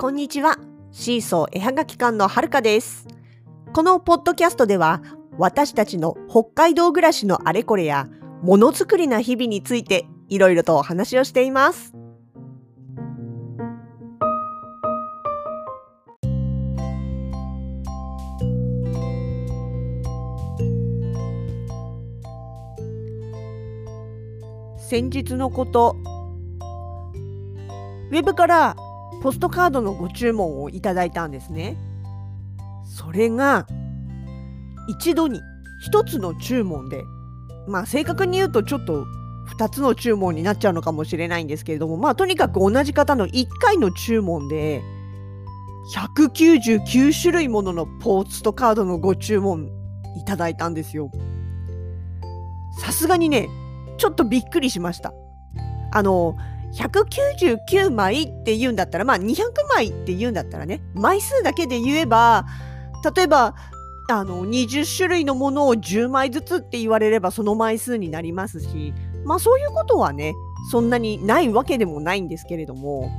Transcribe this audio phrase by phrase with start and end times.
[0.00, 0.58] こんにちは。
[0.92, 3.08] シーソー絵はがき館のはるかです。
[3.72, 5.02] このポッドキャストでは、
[5.38, 8.06] 私たちの北海道暮らしのあれこれや、
[8.40, 11.94] ものづくりな日々について、いろいろとお話をしています。
[24.76, 25.96] 先日のこと、
[28.10, 28.76] ウェブから
[29.22, 31.76] ポストカードのご注文をいただいたんですね。
[32.84, 33.66] それが
[34.88, 35.40] 一度に
[35.84, 37.02] 一つの注文で、
[37.66, 39.04] まあ正確に言うとちょっと
[39.56, 44.82] 2つの注文になっちゃうのかもしれないんですけれども、まあとにかく同じ方の1回の注文で
[45.94, 49.70] 199種類もののポストカードのご注文
[50.16, 51.10] いただいたんですよ。
[52.80, 53.48] さすがにね、
[53.96, 55.12] ちょっとびっくりしました。
[55.92, 56.36] あの、
[56.78, 59.42] 199枚って言うんだったら、まあ200
[59.74, 62.46] 枚って言うんだったらね、枚数だけで言えば、
[63.16, 63.56] 例えば、
[64.10, 70.34] あの、20種類のものを10枚ずつって言われればその枚数になりますし、まあそういうことはね、
[70.70, 73.10] そんなにないわけでもないんですけれども、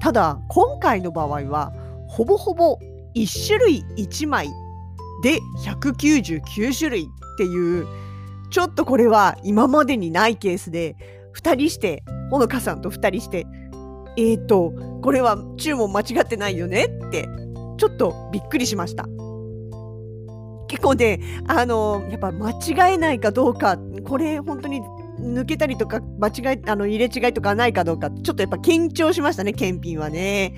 [0.00, 1.72] ただ、今回の場合は、
[2.08, 2.78] ほぼほぼ
[3.14, 4.48] 1種類1枚
[5.22, 7.86] で199種類っていう、
[8.50, 10.96] ちょっとこれは今までにないケースで、
[11.36, 13.46] 2人して、ほのかさんと2人して、
[14.16, 16.84] えーと、これは注文間違ってないよね？
[16.84, 17.28] って、
[17.78, 19.06] ちょっとびっくりしました。
[20.68, 24.80] 結構ね、あの、やっぱ間違えないかどうか、これ本当に
[25.20, 30.54] 抜けたりとか、間違い、あの、入れ違いとかないかどうか、ちょっとやっぱ緊張しましたね、検品はね。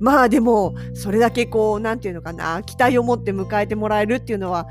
[0.00, 4.66] まあでも、それだけこう、なんていうのかな、期待を持って迎えてもらえるっていうのは、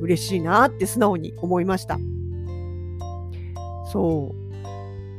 [0.00, 1.98] 嬉しいなって素直に思いました。
[3.90, 4.45] そう。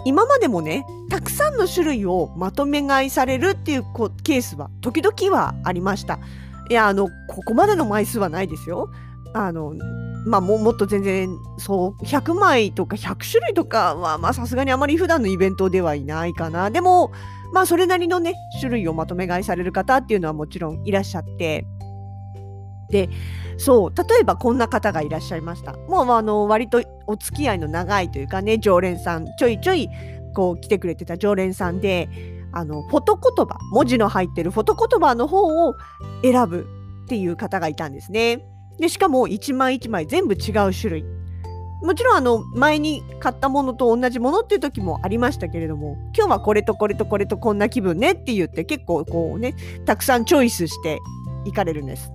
[0.08, 6.19] 今までもね、たくさんの種類をまとめ買いされるっていうこケースは時々はありました。
[6.69, 8.90] いや、あの、ここまでの枚数はないですよ。
[9.34, 9.73] あの、
[10.25, 16.72] まあも、もっと全然、そう、100枚とか100種類とかは、まあさすがにあまり普段のイベントではいないかな。
[16.72, 17.12] でも、
[17.51, 21.67] まあそれなりのね、種類をまとめ買いされる方っていうのはもちろんいらっしゃって、
[22.90, 23.09] で、
[23.58, 25.74] そう、例えばこんな方がいらっしゃいました。
[25.74, 29.90] もうあの、割とお付き合いの長いというかね、常連さん、ちょいちょい
[30.34, 32.09] こう来てくれてた常連さんで、
[32.52, 35.76] あの、フォト言葉、文字の入ってるフォト言葉の方を
[36.24, 36.68] 選ぶ
[37.06, 38.46] っていう方がいたんですね。
[38.80, 41.06] で、しかも一枚一枚全部違う種類。
[41.84, 49.53] もちろんあの、前に買ったものと同じものっていう時もありましたけれども、今日はこれとこれとこれとこんな気分ねって言って結構こうね、
[49.86, 51.00] たくさんチョイスして
[51.46, 52.12] いかれるんです。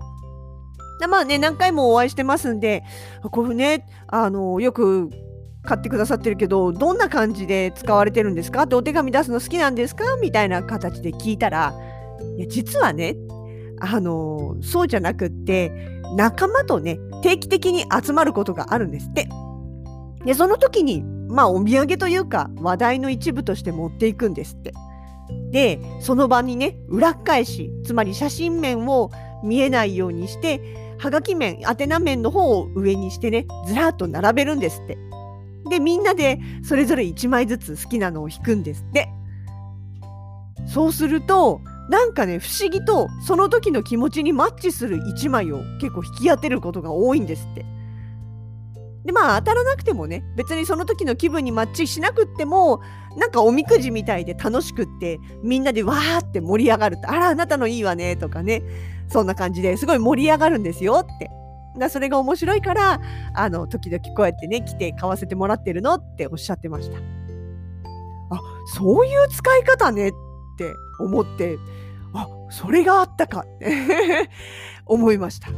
[1.02, 2.84] でまあね、何回もお会いしてますんで、
[3.22, 5.10] これね、あの、よく
[5.64, 8.62] 買ってくださってるけど、どんな感じで使われてるんですか？
[8.62, 10.04] ってお手紙出すの好きなんですか？
[10.20, 11.74] みたいな形で聞いたら、
[12.38, 13.16] いや、実はね、
[13.80, 15.72] あの、そうじゃなくって、
[16.14, 19.28] 仲間とね、定期的に集まることがあるんですって。
[20.24, 24.72] で、その時に、まあ、お土産というか、話題の一部として持っていくんですって。
[25.50, 29.10] で、その場にね、裏返し、つまり写真面を
[29.42, 30.60] 見えないようにして、
[31.02, 34.96] はがき面、宛名面の方を上にしてね、ずらっと並べるんですって。
[35.68, 39.08] で、みんなでそれぞれ1枚ずつ好きなのを引くんですって。
[40.64, 47.66] そうすると、なんかね、不思議とその時の気持ちにマッチする1枚を結構引き当てることが多いんですって。
[49.04, 52.80] で、まあ当たらなくてもね、別にその時の気分にマッチしなくっても、
[53.16, 58.62] なんかおみくじみたいで楽しくって、みんなでわーって盛り上がると、あら、あなたのいいわね、とかね、
[59.08, 61.30] そんな感じですごい盛り上がるんですよって。
[61.78, 63.00] だそれが面白いから、
[63.34, 66.98] あの、時々こうやってね、来て買わせてもらってるのっておっしゃってました。
[66.98, 70.12] あ、そういう使い方ねっ
[70.58, 71.58] て思って、
[72.14, 74.28] あ、それがあったかって
[74.86, 75.48] 思いました。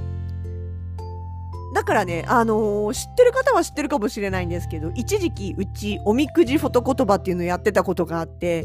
[1.74, 8.64] だからね、あのー知ってる方は知ってるかもしれないんですけど、一時期うちおみくじフォト言葉っていうのをやってたことがあって、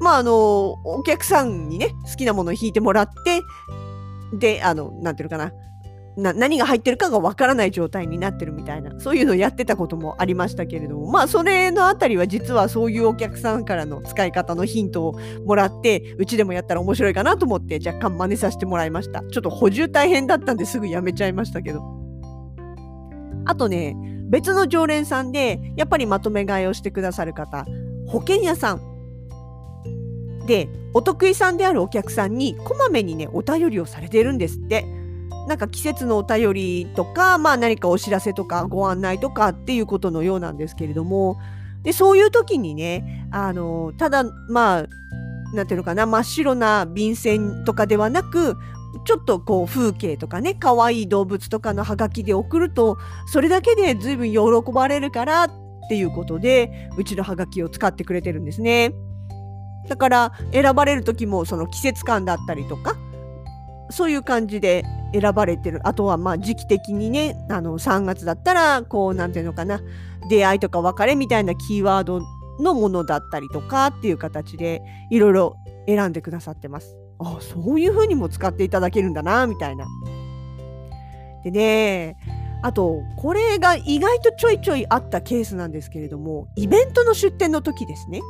[0.00, 0.34] まああのー
[0.84, 3.40] お客さんにね、好きなものを引いてもらって、
[4.36, 5.52] で、あの、なんていうのかな。
[6.16, 22.01] な何が入ってるかがわからない状態になってるみたいなそういうのをやってたこともありましたけれどもまあそれのあたりは実はそういうお客さんからの使い方のヒントをもらってうちでもやったら面白いかなと思って若干真似させてもらいましたちょっと補充大変だったんですぐやめちゃいましたけど
[23.44, 23.96] あとね
[24.28, 27.66] 別の常連さんでやっぱりまとめ買いをしてくださる方
[28.06, 28.80] 保険屋さん。
[30.46, 34.86] でお得意さんであるお客さんにこまめにねお便りをされてるんですって。
[35.48, 41.36] なんか季節のお便りとか、まあ何かお知らせとかご案内とかっていうことのようなんですけれども、
[41.82, 44.86] で、そういう時にね、あの、ただ、まあ、
[45.54, 48.56] なんていうのかな、真っ白な便箋とかではなく、
[49.04, 55.50] ちょっとこう風景とかね、可愛い動物とかのハガキで送ると、それだけで随分喜ばれるからっ
[55.88, 58.92] ていうことで、うちのハガキを使ってくれてるんですね。
[59.88, 62.96] だから選ばれる時もその季節感だったりとか、
[63.90, 65.80] そういう感じで選ばれてる。
[65.86, 69.80] あとはまあ時期的にね、あの3月だったら、こうなんていうのかな、
[70.28, 72.22] 出会いとか別れみたいなキーワード
[72.60, 75.56] のものだったりとかっていう形でいろいろ
[75.86, 77.01] 選んでくださってます。
[77.18, 79.86] あそういう風にも使っていただけるんだなみたいな。
[81.44, 82.16] でね
[82.62, 88.20] あとこれが意外とちょいちょいあったケースなんですけれどもイベントの出店の時ですね。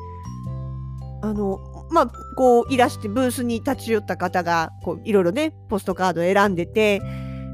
[1.20, 1.58] あの
[1.90, 7.02] まあこういらしてブースに立ち寄った方がこういろいろねポストカード選んでて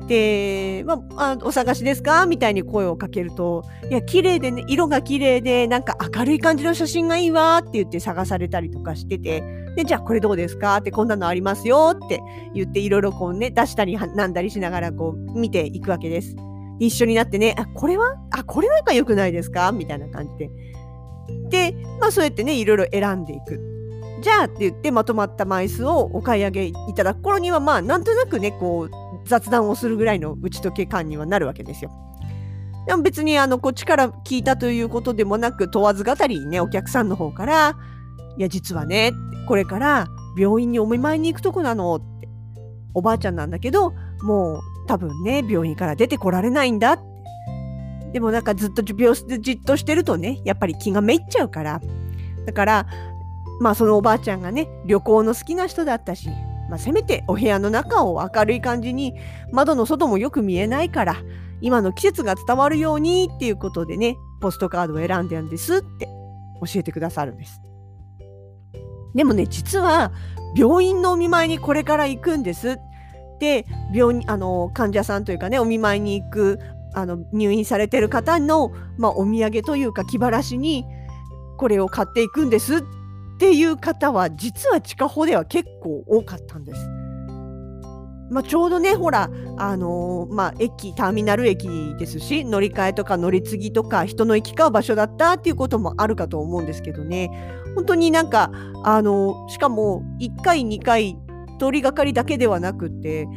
[0.07, 2.25] で、まあ、あお探しですか？
[2.27, 9.43] みたいに声をかけると、いや、綺麗でね、色が綺麗で、なんか明るい感じの写真がいいわって言って探されたりとかしてて、
[9.79, 10.79] で、じゃあこれどうですか？
[10.79, 12.21] ってこんなのありますよって
[12.53, 16.35] 言っていろいろこうね、出したりなんだりしながらこう見ていくわけです。
[16.81, 18.17] 一緒になってね、あ、これは？
[18.33, 19.71] あ、これなんか良くないですか？
[19.71, 20.51] みたいな感じで。
[21.71, 23.61] で、まあそうやってね、いろいろ選んでいく。
[24.21, 31.93] じゃあって言ってまとまった枚数をお買い上げいただく頃には、まあなんとなくね、こう、雑談をするぐらいの打ち解け感にはなるわけですよ。
[32.89, 37.77] でも別にあのこっちから聞いたということでもなく問わず語りにねお客さんの方から
[38.39, 39.13] 「いや実はね
[39.47, 40.09] これから
[40.39, 42.29] 病院にお見舞いに行くとこなの」って。
[42.95, 43.93] おばあちゃんなんだけど
[44.23, 47.05] もう多分ね病院から出てこられないんだって。
[48.13, 51.81] でもなんかずっと病室でじっとしてるとねやっぱり気がめいっちゃうから。
[52.47, 52.87] だから
[53.61, 56.31] まあそのおばあちゃんがね旅行の好きな人だったし
[56.69, 59.15] まあ、せめてお部屋の中を明るい感じに
[59.53, 61.17] 窓の外もよく見えないから
[61.61, 66.07] 今の季節が伝わるようにっていうことでねポストカードを選んでるんですって
[66.61, 67.61] 教えてくださるんです。
[69.19, 70.13] でもね実は
[70.55, 72.79] 病院のお見舞いにこれから行くんです。
[73.41, 76.61] で病院あの患者さんというかねお見舞いに行く
[76.95, 80.85] あの入院されてる方の、まあ、お土産というか気晴らしに
[81.57, 82.77] これを買っていくんです。
[82.77, 82.83] っ
[83.41, 86.81] ていう方は実は地下歩では結構多かったんです。
[88.31, 97.31] まあ、ちょうどねほらあのー、まあ、駅ターミナル駅ですし乗り換えとか乗り継ぎとか人の行き交う場所だったっていうこともあるかと思うんですけどね。
[97.79, 98.51] 本当になんか
[98.83, 101.17] あの、しかも1回2回
[101.61, 103.29] 通りがかりだけではなくて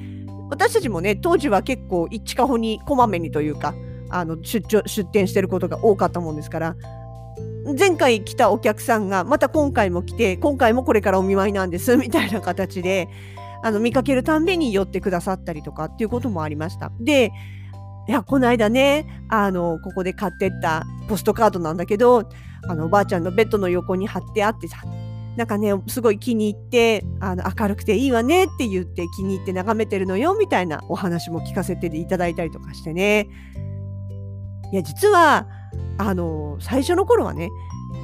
[0.49, 3.73] 私たちもね当時は結構地下歩にこまめにというか
[4.09, 6.75] あの出張出店してることが多かったもんですから
[7.77, 13.07] 前回来たお客さんがまた今回も来て今回もこれからお見舞いなんです みたいな形で
[13.63, 16.91] あの見かけるたんびに寄ってくださったりとかっていうこともありました。
[16.99, 17.31] で
[18.07, 22.27] いやこの間ねあのここで買ってったポストカードなんだけど
[22.67, 24.77] あのおばあちゃんのベッドの横に貼ってあってさ
[25.35, 33.27] なんかねすごい気に入ってあの明るくていいわねって言って気に入って眺めてるのよみたいなお話も聞かせていただいたりとかしてね。
[34.73, 35.47] いや実は
[35.97, 37.49] あの最初の頃はね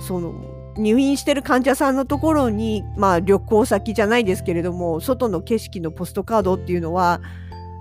[0.01, 0.33] その
[0.77, 7.19] 入院してる患者さんのところに、まあ、旅行先じゃないですけれども外の景色のポストカードっていうのは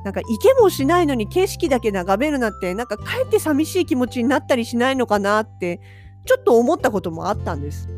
[0.05, 5.81] なんか行けもしないのに景色だけ眺めるなってなんかかえって寂しい気持ちになったりしないのかなって
[6.27, 7.89] ちょっと思ったこともあったんです。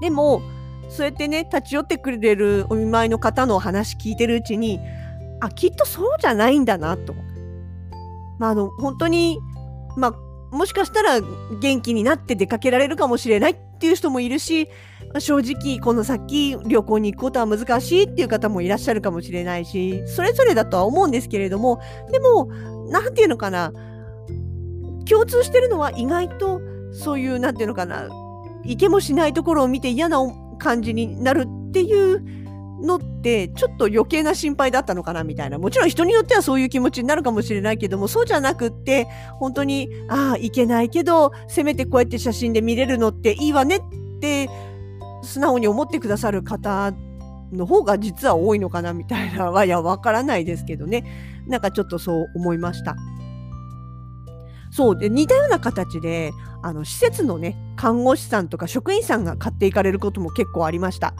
[0.00, 0.42] でも
[0.88, 4.80] そうやってね立ち寄ってくれるお見舞いの方の話聞いてるうちに
[5.40, 7.14] あきっとそうじゃないんだなと。
[8.38, 9.38] まあ、あの本当に、
[9.96, 11.20] まあ、もしかしたら
[11.60, 14.68] 元気になって出かけられるかもしれないっていう人もいるし
[15.18, 21.80] 正直この先旅行に行くことは難しいっていう方もいらっしゃるかもしれないしそれぞれだとは思うんですけれども
[22.10, 22.46] でも
[22.90, 23.72] 何て言うのかな
[25.08, 26.60] 共通してるのは意外と
[26.92, 28.08] そういう何て言うのかな
[28.64, 30.18] 行けもしないところを見て嫌な
[30.58, 32.42] 感じになるっていう
[32.82, 35.58] のってちょっと余計な心配だったのかなみたいな。
[35.58, 39.06] もちろん人によってはそういう気持ちになるかもしれないけどもそうじゃなくって
[39.38, 43.80] 本当にああいけないけどせめてこうやって写真で見れるのっていいわねっ
[44.20, 44.48] て
[45.22, 46.92] 素直に思ってくださる方
[47.52, 49.50] の方が実は多いのかなみたいな。
[49.52, 51.04] はいやわからないですけどね。
[51.46, 52.96] なんかちょっとそう思いました。
[54.72, 61.14] そうで似たような形であの施設のね看護師さんとか職員さんが買っていかれることも結構ありました。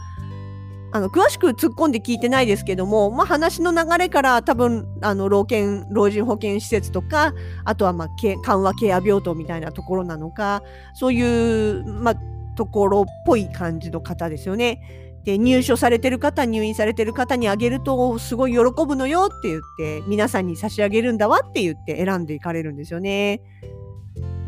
[0.95, 7.33] あの詳しく突っ込んで聞いてないですけども、まあ、話の流れから多分あの老健老人保健施設とか
[7.65, 8.09] あとはまあ
[8.45, 12.15] 緩和ケア病棟みたいなところなのかそういう、まあ、
[12.57, 15.02] ところっぽい感じの方ですよね。
[15.25, 23.41] で入所されてる方入院されてる方にあげるとすごい喜ぶのよって言って皆さんに差し上げるんだわって言って選んでいかれるんですよね。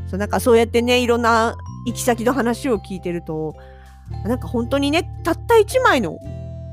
[0.08, 3.54] そうなんかそうやってねいろんな行き先の話を聞いてると
[4.24, 6.18] なんか本当にねたった1枚の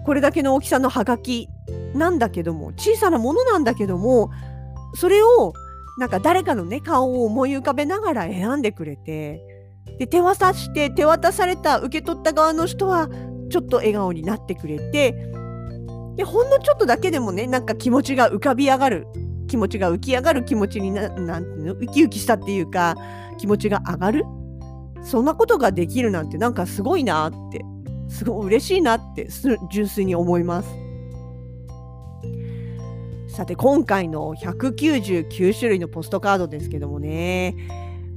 [0.05, 1.47] これだけの大きさのハガキ
[1.93, 4.31] なんだけども小さなものなんだけども
[4.95, 5.53] それを
[5.97, 9.41] なんか誰かのね顔を思い浮かべながら選んでくれて
[9.99, 13.09] で手渡して手渡された受け取った側の人は
[13.51, 15.11] ちょっと笑顔になってくれて
[16.15, 19.07] でほんのちょっとだけでもねなんか気持ちが浮かび上がる
[19.47, 22.95] 気持ちが浮き上がる気持ちにななんていうのウキウキしたっていうか
[23.37, 24.25] 気持ちが上がる？
[25.03, 27.65] そんなことができるなんてなんかすごいなって
[28.07, 29.27] すごい嬉しいなって
[29.71, 30.69] 純粋に思います。
[33.27, 37.55] さて今回の199種類のポストカードですけどもね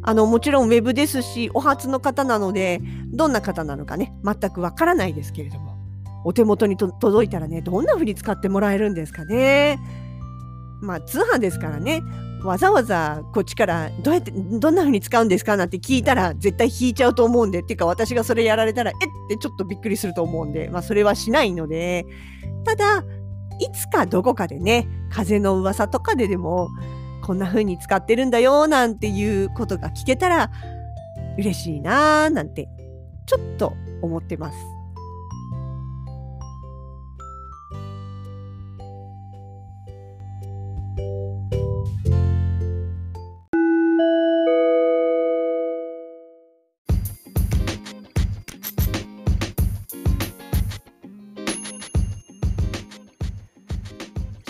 [0.07, 2.81] あのもちろんウェブですしお初の方なので
[3.13, 5.75] どんな方なのかね全くわからないですけれども
[6.25, 9.79] お手元に届いたらねどんな風に使ってもらえるんですかね。
[10.81, 12.03] まあ通販ですからね
[12.43, 22.05] わざわざこっちからどうやってどんな風に使うんですかなんて聞いたら絶対引いちゃうと思うんでっていうか私がそれやられたらえってちょっとびっくりすると思うんでまあそれはしないので
[22.65, 23.03] ただ
[23.61, 26.69] いつかどこかでね風の噂とかででも
[27.25, 30.51] こんな風に使ってるんだよなんていうことが聞けたら
[31.39, 32.69] 嬉しいなーなんて
[33.25, 34.74] ちょっと思ってます。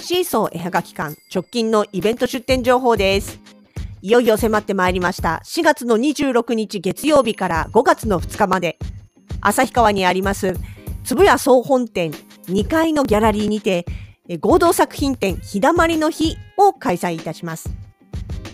[0.04, 3.40] シーソー絵はがき館直近のイベント出店情報です。
[4.02, 5.40] いよいよ迫ってまいりました。
[5.46, 8.78] 4月の26日月曜日から5月の2日まで、
[9.40, 10.56] 旭川にあります、
[11.04, 12.10] つ屋総本店
[12.48, 13.86] 2階のギャラリーにて、
[14.40, 17.70] 合同作品展日だまりの日を開催いたします。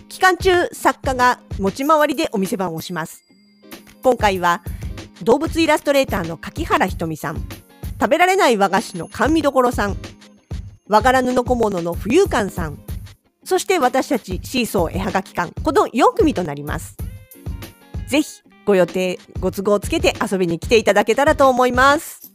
[0.07, 3.25] 期間中、作家が持ち回りでお店番をします。
[4.03, 4.63] 今回は、
[5.21, 7.45] 動物イラストレーターの柿原ひとみさん、
[7.99, 9.97] 食べられない和菓子の甘味どころさん、
[10.91, 12.77] 和柄布小物の浮遊館さん、
[13.45, 16.97] そして私たちシーソー絵はがき館、この4組となります。
[18.09, 22.30] ぜひご予定、ご都合をつけて遊びに来ていただけたらと思います。